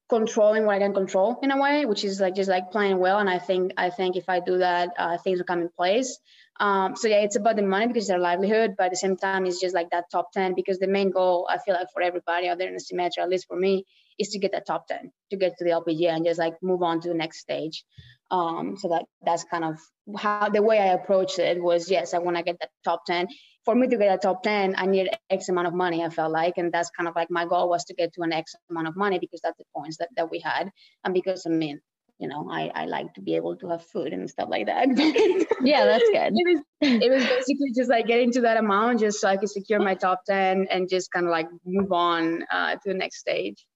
[0.09, 3.19] controlling what I can control in a way, which is like just like playing well.
[3.19, 6.19] And I think, I think if I do that, uh, things will come in place.
[6.61, 9.17] Um, so yeah, it's about the money because it's their livelihood, but at the same
[9.17, 12.03] time, it's just like that top 10 because the main goal, I feel like for
[12.03, 13.85] everybody out there in the Symetra, at least for me,
[14.19, 16.83] is to get that top 10, to get to the LPGA and just like move
[16.83, 17.85] on to the next stage.
[18.31, 19.79] Um, so that that's kind of
[20.17, 23.29] how the way I approached it was, yes, I want to get that top 10.
[23.65, 26.33] For me to get a top 10, I need X amount of money, I felt
[26.33, 26.55] like.
[26.57, 28.97] And that's kind of like my goal was to get to an X amount of
[28.97, 30.71] money because that's the points that, that we had.
[31.05, 31.81] And because I mean,
[32.23, 34.87] you know, I, I like to be able to have food and stuff like that.
[35.61, 36.33] yeah, that's good.
[36.33, 39.51] It was, it was basically just like getting to that amount just so I could
[39.51, 43.19] secure my top 10 and just kind of like move on uh, to the next
[43.19, 43.67] stage.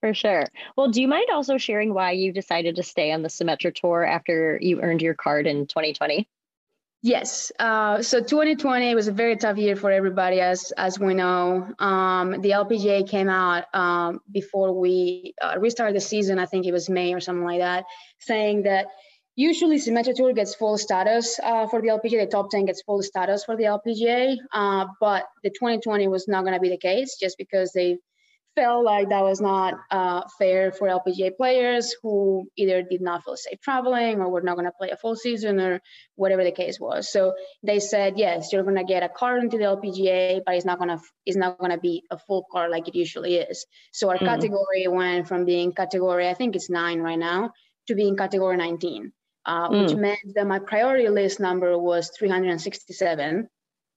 [0.00, 0.46] For sure.
[0.76, 4.04] Well, do you mind also sharing why you decided to stay on the Symetra Tour
[4.04, 6.28] after you earned your card in 2020?
[7.04, 7.50] Yes.
[7.58, 11.66] Uh, so 2020 was a very tough year for everybody, as as we know.
[11.80, 16.38] Um, the LPGA came out um, before we uh, restarted the season.
[16.38, 17.86] I think it was May or something like that,
[18.20, 18.86] saying that
[19.34, 22.20] usually Symetra Tour gets full status uh, for the LPGA.
[22.20, 26.42] The top 10 gets full status for the LPGA, uh, but the 2020 was not
[26.42, 27.98] going to be the case just because they
[28.54, 33.36] felt like that was not uh, fair for LPGA players who either did not feel
[33.36, 35.80] safe traveling or were not going to play a full season or
[36.16, 37.10] whatever the case was.
[37.10, 40.66] So they said, yes, you're going to get a card into the LPGA, but it's
[40.66, 43.66] not going to it's not going to be a full card like it usually is.
[43.92, 44.26] So our mm.
[44.26, 47.52] category went from being category I think it's nine right now
[47.88, 49.12] to being category 19,
[49.46, 49.82] uh, mm.
[49.82, 53.48] which meant that my priority list number was 367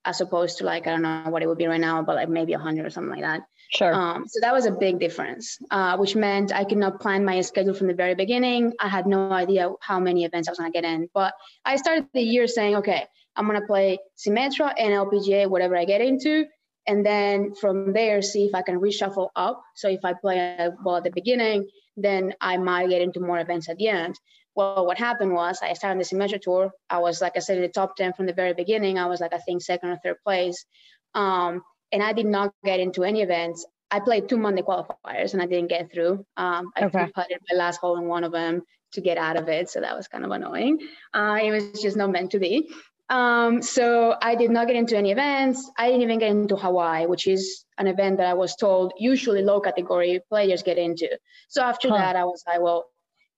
[0.05, 2.29] as opposed to like I don't know what it would be right now, but like
[2.29, 3.41] maybe 100 or something like that.
[3.71, 3.93] Sure.
[3.93, 7.41] Um, so that was a big difference, uh, which meant I could not plan my
[7.41, 8.73] schedule from the very beginning.
[8.79, 11.09] I had no idea how many events I was going to get in.
[11.13, 11.33] But
[11.65, 16.01] I started the year saying, okay, I'm gonna play Symetra and LPGA, whatever I get
[16.01, 16.45] into,
[16.87, 19.61] and then from there see if I can reshuffle up.
[19.75, 23.69] So if I play well at the beginning, then I might get into more events
[23.69, 24.15] at the end.
[24.55, 26.71] Well, what happened was I started the Symetra tour.
[26.89, 28.97] I was like I said in the top ten from the very beginning.
[28.97, 30.65] I was like I think second or third place,
[31.13, 33.65] um, and I did not get into any events.
[33.91, 36.25] I played two Monday qualifiers and I didn't get through.
[36.37, 37.07] Um, I okay.
[37.13, 38.63] putted my last hole in one of them
[38.93, 40.79] to get out of it, so that was kind of annoying.
[41.13, 42.69] Uh, it was just not meant to be.
[43.09, 45.69] Um, so I did not get into any events.
[45.77, 49.43] I didn't even get into Hawaii, which is an event that I was told usually
[49.43, 51.09] low category players get into.
[51.49, 51.97] So after huh.
[51.97, 52.85] that, I was like, well,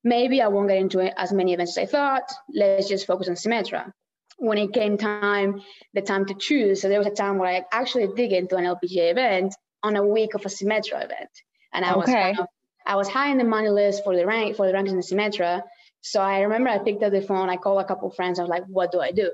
[0.07, 2.31] maybe I won't get into as many events as I thought.
[2.53, 3.91] Let's just focus on Symetra.
[4.37, 5.61] When it came time,
[5.93, 8.55] the time to choose, so there was a time where I actually did get into
[8.55, 11.29] an LPGA event on a week of a Symetra event,
[11.73, 11.97] and I okay.
[11.97, 12.47] was kind of,
[12.85, 15.63] I was high in the money list for the rank for the rankings in Symetra.
[16.01, 18.49] So I remember I picked up the phone, I called a couple friends, I was
[18.49, 19.31] like, what do I do?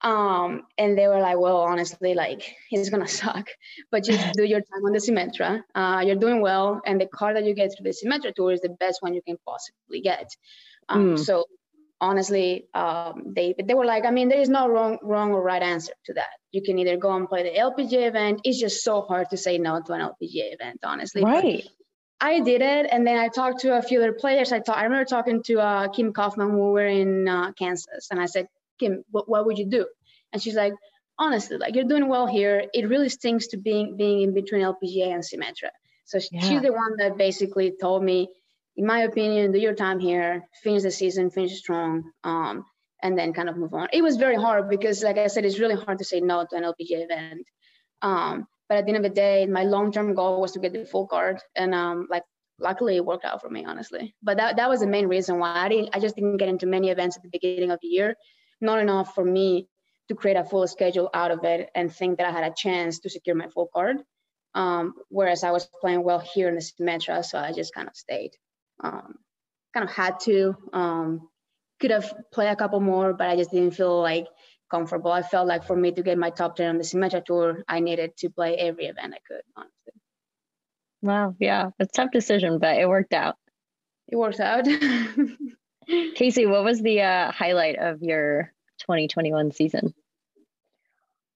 [0.00, 3.48] Um, and they were like, well, honestly, like it's gonna suck,
[3.90, 5.62] but just do your time on the Symetra.
[5.74, 8.60] Uh, you're doing well, and the card that you get through the Symetra tour is
[8.60, 10.28] the best one you can possibly get.
[10.88, 11.18] Um, mm.
[11.18, 11.44] So
[12.00, 15.62] honestly, um, they they were like, I mean, there is no wrong wrong or right
[15.62, 16.38] answer to that.
[16.52, 18.40] You can either go and play the LPGA event.
[18.44, 21.24] It's just so hard to say no to an LPGA event, honestly.
[21.24, 21.62] Right.
[21.64, 21.72] But
[22.20, 24.50] I did it, and then I talked to a few other players.
[24.50, 28.20] I, talk, I remember talking to uh, Kim Kaufman, who were in uh, Kansas, and
[28.20, 29.86] I said, Kim, what, what would you do?
[30.32, 30.72] And she's like,
[31.18, 32.64] honestly, like you're doing well here.
[32.72, 35.70] It really stinks to being being in between LPGA and Symetra.
[36.04, 36.40] So yeah.
[36.40, 38.28] she's the one that basically told me,
[38.76, 42.64] in my opinion, do your time here, finish the season, finish strong, um,
[43.02, 43.88] and then kind of move on.
[43.92, 46.56] It was very hard because, like I said, it's really hard to say no to
[46.56, 47.46] an LPGA event.
[48.00, 50.84] Um, but at the end of the day, my long-term goal was to get the
[50.84, 52.22] full card, and um, like
[52.60, 54.14] luckily it worked out for me, honestly.
[54.22, 55.90] But that that was the main reason why I didn't.
[55.92, 58.14] I just didn't get into many events at the beginning of the year
[58.60, 59.68] not enough for me
[60.08, 63.00] to create a full schedule out of it and think that I had a chance
[63.00, 63.98] to secure my full card.
[64.54, 67.96] Um, whereas I was playing well here in the Symetra, so I just kind of
[67.96, 68.32] stayed.
[68.82, 69.16] Um,
[69.74, 70.56] kind of had to.
[70.72, 71.28] Um,
[71.80, 74.26] could have played a couple more, but I just didn't feel like
[74.70, 75.12] comfortable.
[75.12, 77.80] I felt like for me to get my top 10 on the Symetra tour, I
[77.80, 79.92] needed to play every event I could, honestly.
[81.02, 83.36] Wow, yeah, it's a tough decision, but it worked out.
[84.08, 84.66] It worked out.
[86.14, 89.94] Casey, what was the uh, highlight of your 2021 season?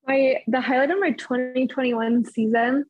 [0.07, 2.85] My the highlight of my 2021 season,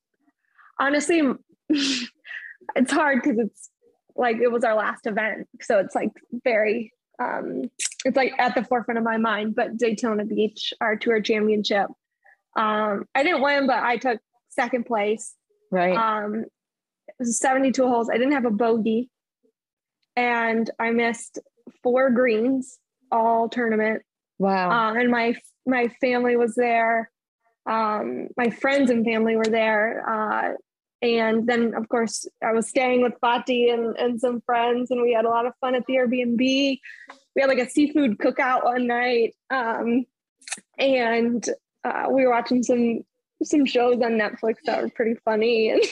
[0.81, 1.22] honestly,
[1.68, 3.70] it's hard because it's
[4.16, 6.11] like it was our last event, so it's like
[6.42, 7.70] very um,
[8.05, 9.55] it's like at the forefront of my mind.
[9.55, 11.88] But Daytona Beach, our tour championship,
[12.57, 15.35] um, I didn't win, but I took second place.
[15.70, 15.96] Right.
[15.96, 16.44] Um,
[17.09, 18.09] it was 72 holes.
[18.11, 19.11] I didn't have a bogey,
[20.16, 21.38] and I missed
[21.83, 22.79] four greens
[23.11, 24.03] all tournament.
[24.38, 24.70] Wow.
[24.70, 27.11] Um, and my my family was there.
[27.70, 30.09] Um, my friends and family were there.
[30.09, 30.55] Uh,
[31.01, 35.12] and then of course I was staying with Fati and, and some friends and we
[35.12, 36.38] had a lot of fun at the Airbnb.
[36.38, 39.35] We had like a seafood cookout one night.
[39.51, 40.07] Um,
[40.79, 41.48] and
[41.85, 43.01] uh, we were watching some
[43.42, 45.83] some shows on Netflix that were pretty funny and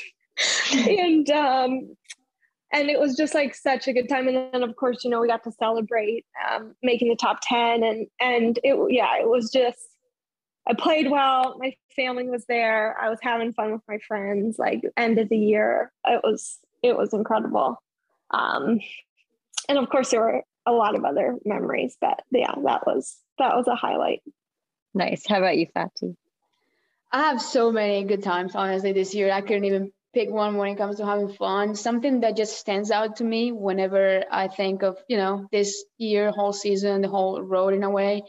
[0.88, 1.96] and um,
[2.72, 4.28] and it was just like such a good time.
[4.28, 7.82] And then of course you know we got to celebrate um, making the top 10
[7.82, 9.78] and and it yeah it was just
[10.66, 11.56] i played well.
[11.58, 12.96] My family was there.
[13.00, 14.58] I was having fun with my friends.
[14.58, 17.82] Like end of the year it was it was incredible.
[18.30, 18.80] Um
[19.68, 23.56] and of course there were a lot of other memories but yeah that was that
[23.56, 24.22] was a highlight.
[24.94, 25.26] Nice.
[25.26, 26.16] How about you Fati
[27.12, 29.32] I have so many good times, honestly, this year.
[29.32, 31.74] I couldn't even pick one when it comes to having fun.
[31.74, 36.30] Something that just stands out to me whenever I think of, you know, this year,
[36.30, 38.22] whole season, the whole road in a way.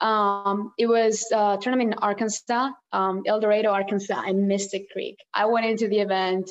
[0.00, 5.16] Um, it was a tournament in Arkansas, um, El Dorado, Arkansas, and Mystic Creek.
[5.34, 6.50] I went into the event.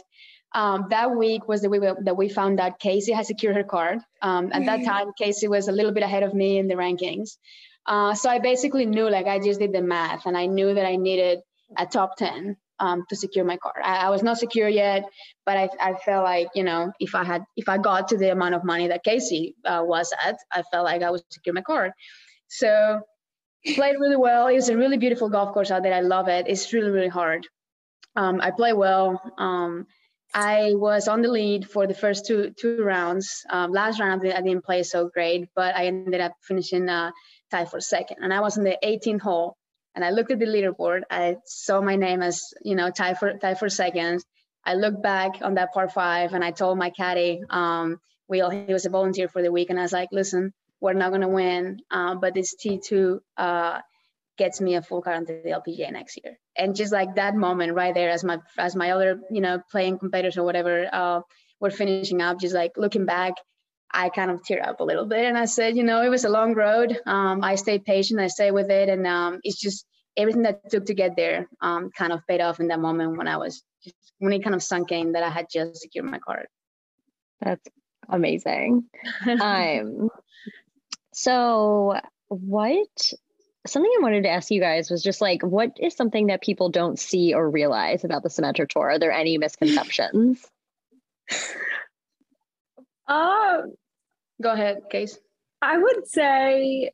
[0.53, 3.99] Um, that week was the week that we found out Casey had secured her card.
[4.21, 7.37] Um, at that time, Casey was a little bit ahead of me in the rankings.
[7.85, 10.85] Uh, so I basically knew, like, I just did the math, and I knew that
[10.85, 11.39] I needed
[11.77, 13.73] a top 10 um, to secure my car.
[13.83, 15.05] I, I, was not secure yet,
[15.45, 18.31] but I, I felt like you know if I had if I got to the
[18.31, 21.61] amount of money that Casey uh, was at, I felt like I would secure my
[21.61, 21.93] car.
[22.47, 23.01] So
[23.75, 24.47] played really well.
[24.47, 25.93] It's a really beautiful golf course out there.
[25.93, 26.45] I love it.
[26.47, 27.47] It's really really hard.
[28.15, 29.21] Um, I play well.
[29.37, 29.87] Um,
[30.33, 33.43] I was on the lead for the first two two rounds.
[33.49, 37.11] Um, last round I didn't play so great, but I ended up finishing uh,
[37.49, 39.57] tied for second, and I was in the 18th hole
[39.97, 41.01] and I looked at the leaderboard.
[41.09, 44.23] I saw my name as you know tied for tied for second.
[44.63, 48.71] I looked back on that part five, and I told my caddy, um, Will, he
[48.71, 51.79] was a volunteer for the week, and I was like, listen, we're not gonna win,
[51.89, 53.81] uh, but this T2 uh,
[54.37, 56.37] gets me a full card onto the LPGA next year.
[56.55, 59.97] And just like that moment right there, as my as my other you know playing
[59.97, 61.21] competitors or whatever uh,
[61.59, 63.33] were finishing up, just like looking back,
[63.91, 65.25] I kind of tear up a little bit.
[65.25, 66.99] And I said, you know, it was a long road.
[67.05, 68.19] Um, I stayed patient.
[68.19, 71.91] I stayed with it, and um, it's just everything that took to get there um,
[71.95, 74.63] kind of paid off in that moment when I was just, when it kind of
[74.63, 76.47] sunk in that I had just secured my card.
[77.39, 77.67] That's
[78.09, 78.85] amazing.
[79.41, 80.09] um,
[81.13, 83.13] so what
[83.65, 86.69] something I wanted to ask you guys was just like, what is something that people
[86.69, 88.91] don't see or realize about the Symetra Tour?
[88.91, 90.45] Are there any misconceptions?
[93.07, 93.73] Um,
[94.41, 95.17] go ahead, Case.
[95.61, 96.91] I would say,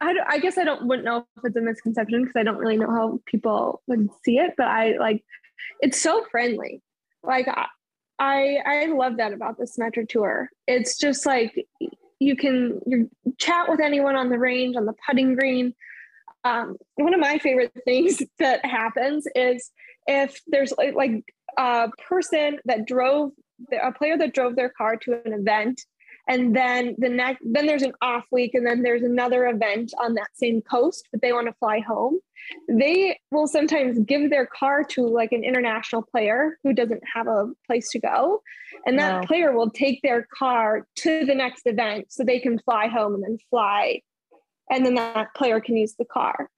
[0.00, 2.76] I, I guess I don't wouldn't know if it's a misconception because I don't really
[2.76, 5.24] know how people would see it, but I like
[5.80, 6.82] it's so friendly.
[7.22, 7.66] Like I
[8.66, 10.50] I, love that about the Symetra Tour.
[10.66, 11.66] It's just like
[12.18, 15.74] you can you chat with anyone on the range on the putting green.
[16.44, 19.70] Um, one of my favorite things that happens is
[20.06, 21.24] if there's like, like
[21.58, 23.32] a person that drove
[23.82, 25.82] a player that drove their car to an event
[26.28, 30.14] and then the next then there's an off week and then there's another event on
[30.14, 32.18] that same coast but they want to fly home
[32.68, 37.46] they will sometimes give their car to like an international player who doesn't have a
[37.66, 38.40] place to go
[38.86, 39.26] and that wow.
[39.26, 43.24] player will take their car to the next event so they can fly home and
[43.24, 44.00] then fly
[44.70, 46.48] and then that player can use the car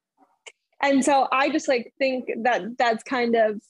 [0.83, 3.61] and so i just like think that that's kind of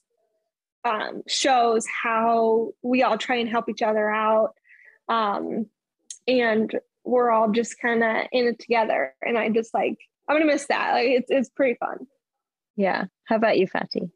[0.84, 4.54] um, shows how we all try and help each other out.
[5.08, 5.66] Um,
[6.26, 6.72] and
[7.04, 9.14] we're all just kind of in it together.
[9.22, 10.92] And I just like, I'm going to miss that.
[10.92, 12.06] Like, it's, it's pretty fun.
[12.76, 13.04] Yeah.
[13.24, 14.10] How about you, Fati?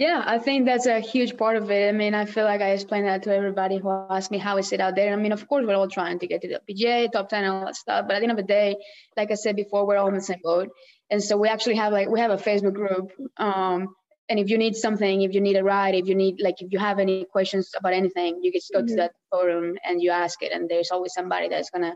[0.00, 1.86] Yeah, I think that's a huge part of it.
[1.86, 4.72] I mean, I feel like I explain that to everybody who asks me how is
[4.72, 5.12] it out there.
[5.12, 7.52] I mean, of course, we're all trying to get to the PGA, top 10, and
[7.52, 8.06] all that stuff.
[8.06, 8.76] But at the end of the day,
[9.14, 10.70] like I said before, we're all in the same boat.
[11.10, 13.94] And so we actually have like, we have a Facebook group um,
[14.30, 16.72] and if you need something if you need a ride if you need like if
[16.72, 18.86] you have any questions about anything you just go mm-hmm.
[18.86, 21.94] to that forum and you ask it and there's always somebody that's gonna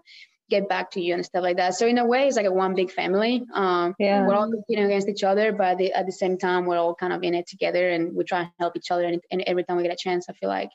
[0.51, 2.53] get back to you and stuff like that so in a way it's like a
[2.53, 4.27] one big family um yeah.
[4.27, 7.14] we're all competing against each other but the, at the same time we're all kind
[7.14, 9.79] of in it together and we try and help each other and, and every time
[9.79, 10.68] we get a chance i feel like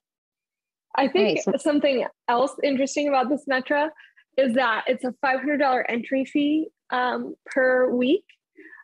[0.96, 1.62] i think nice.
[1.62, 3.90] something else interesting about this Symetra
[4.38, 8.24] is that it's a $500 entry fee um, per week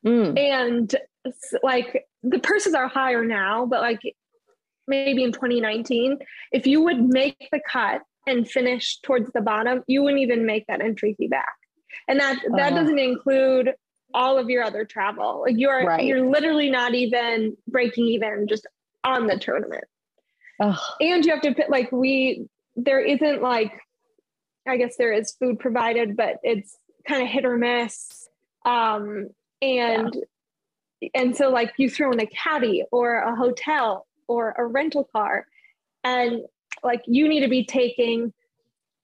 [0.06, 0.38] mm.
[0.38, 0.94] and
[1.64, 4.02] like the purses are higher now, but like
[4.88, 6.18] maybe in 2019,
[6.52, 10.66] if you would make the cut and finish towards the bottom, you wouldn't even make
[10.68, 11.54] that entry fee back.
[12.08, 13.74] And that that uh, doesn't include
[14.14, 15.42] all of your other travel.
[15.46, 16.04] Like you're right.
[16.04, 18.68] you're literally not even breaking even just
[19.04, 19.86] on the tournament.
[20.60, 20.80] Ugh.
[21.00, 23.74] And you have to put like we there isn't like
[24.68, 26.76] I guess there is food provided, but it's
[27.08, 28.28] kind of hit or miss.
[28.66, 29.30] Um,
[29.62, 30.22] and yeah
[31.14, 35.46] and so like you throw in a caddy or a hotel or a rental car
[36.04, 36.42] and
[36.84, 38.34] like you need to be taking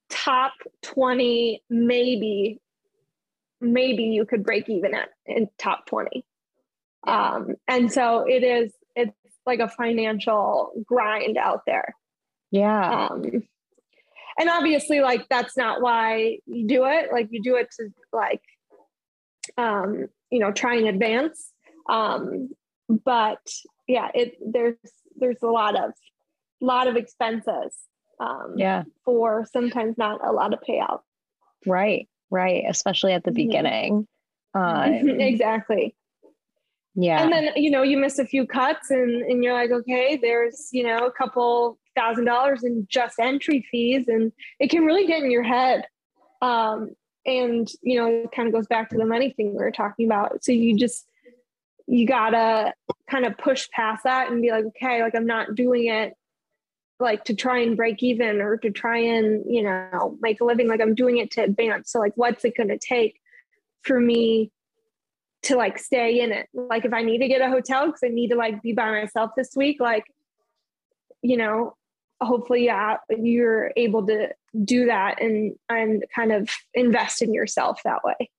[0.09, 2.59] top 20 maybe
[3.59, 6.25] maybe you could break even at in top 20
[7.07, 9.13] um and so it is it's
[9.45, 11.95] like a financial grind out there.
[12.51, 13.07] Yeah.
[13.07, 13.43] Um
[14.37, 17.11] and obviously like that's not why you do it.
[17.11, 18.41] Like you do it to like
[19.57, 21.51] um you know try and advance
[21.89, 22.49] um,
[23.03, 23.45] but
[23.87, 24.75] yeah, it there's
[25.17, 25.91] there's a lot of
[26.59, 27.75] lot of expenses.
[28.19, 30.99] Um, yeah, for sometimes not a lot of payout.
[31.65, 33.47] Right, right, especially at the mm-hmm.
[33.47, 34.07] beginning.
[34.53, 35.95] Um, exactly.
[36.95, 37.23] Yeah.
[37.23, 40.69] And then, you know, you miss a few cuts and, and you're like, okay, there's,
[40.71, 44.07] you know, a couple thousand dollars in just entry fees.
[44.07, 45.85] And it can really get in your head.
[46.41, 46.89] Um,
[47.25, 50.05] and, you know, it kind of goes back to the money thing we were talking
[50.05, 50.43] about.
[50.43, 51.07] So you just,
[51.91, 52.73] you gotta
[53.09, 56.13] kind of push past that and be like, okay, like I'm not doing it
[57.01, 60.69] like to try and break even or to try and, you know, make a living.
[60.69, 61.91] Like I'm doing it to advance.
[61.91, 63.19] So like what's it gonna take
[63.81, 64.51] for me
[65.43, 66.47] to like stay in it?
[66.53, 68.89] Like if I need to get a hotel because I need to like be by
[68.91, 70.05] myself this week, like,
[71.21, 71.75] you know,
[72.21, 74.29] hopefully yeah, you're able to
[74.63, 78.29] do that and and kind of invest in yourself that way.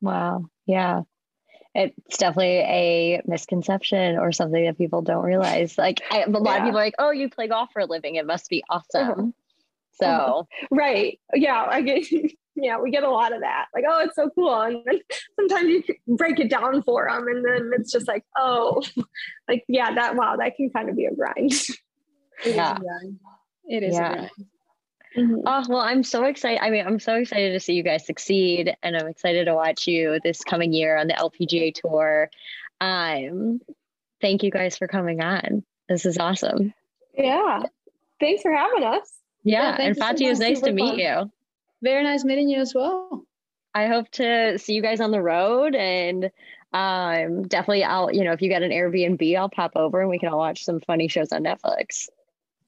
[0.00, 0.46] Wow.
[0.64, 1.02] Yeah
[1.74, 5.78] it's definitely a misconception or something that people don't realize.
[5.78, 6.56] Like I, a lot yeah.
[6.56, 9.10] of people are like, "Oh, you play golf for a living; it must be awesome."
[9.10, 9.26] Uh-huh.
[9.92, 10.66] So uh-huh.
[10.70, 12.04] right, yeah, I get.
[12.56, 13.66] Yeah, we get a lot of that.
[13.72, 15.00] Like, oh, it's so cool, and then
[15.36, 15.84] sometimes you
[16.16, 18.82] break it down for them, and then it's just like, oh,
[19.48, 21.52] like yeah, that wow, that can kind of be a grind.
[22.44, 22.76] yeah,
[23.64, 23.94] it is.
[23.94, 24.28] Yeah.
[25.16, 25.40] Mm-hmm.
[25.44, 26.62] Oh, well, I'm so excited.
[26.62, 29.88] I mean, I'm so excited to see you guys succeed, and I'm excited to watch
[29.88, 32.30] you this coming year on the LPGA tour.
[32.80, 33.60] Um,
[34.20, 35.64] thank you guys for coming on.
[35.88, 36.72] This is awesome.
[37.14, 37.62] Yeah.
[38.20, 39.18] Thanks for having us.
[39.42, 39.76] Yeah.
[39.78, 40.98] yeah and Fati, so it was nice to meet fun.
[40.98, 41.32] you.
[41.82, 43.24] Very nice meeting you as well.
[43.74, 46.30] I hope to see you guys on the road and
[46.72, 50.20] um definitely I'll you know if you get an Airbnb I'll pop over and we
[50.20, 52.08] can all watch some funny shows on Netflix.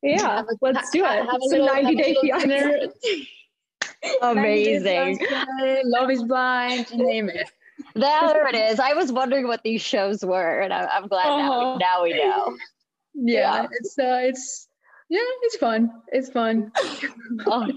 [0.03, 1.07] Yeah, let's do it.
[1.07, 2.89] Have a little, 90 day fiance.
[4.23, 5.19] Amazing.
[5.85, 7.51] Love is blind, you name it.
[7.95, 8.81] There it is.
[8.81, 11.49] I was wondering what these shows were, and I, am glad uh-huh.
[11.49, 12.57] now, now we know.
[13.15, 14.69] Yeah, yeah, it's uh, it's
[15.13, 15.91] yeah, it's fun.
[16.09, 16.73] It's fun.
[17.47, 17.71] oh.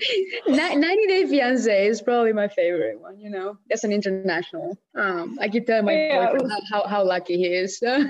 [0.48, 4.80] 90 Day Fiance is probably my favorite one, you know, as an international.
[4.98, 6.32] Um, I keep telling my yeah.
[6.32, 7.78] boyfriend how, how, how lucky he is.
[7.84, 8.06] yeah,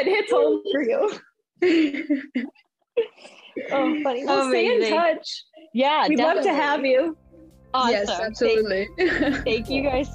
[0.00, 1.12] it hits home for you.
[3.72, 4.24] oh, funny.
[4.24, 5.44] Well, stay in touch.
[5.74, 6.50] Yeah, we'd definitely.
[6.50, 7.16] love to have you.
[7.74, 7.92] Awesome.
[7.92, 8.88] Yes, absolutely.
[8.96, 10.08] Thank, thank you guys.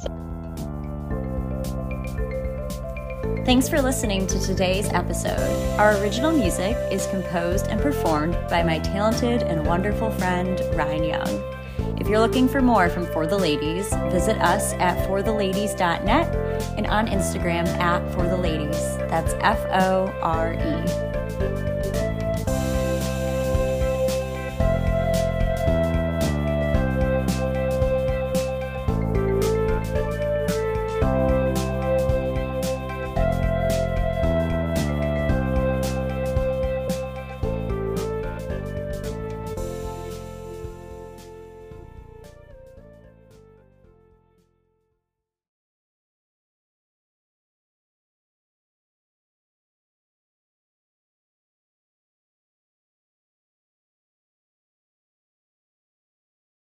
[3.46, 5.78] Thanks for listening to today's episode.
[5.78, 11.54] Our original music is composed and performed by my talented and wonderful friend, Ryan Young.
[12.00, 16.36] If you're looking for more from Fore the Ladies, visit us at foretheladies.net
[16.78, 18.98] and on Instagram at Fore the Ladies.
[19.10, 21.13] That's F O R E
[21.44, 21.73] thank you.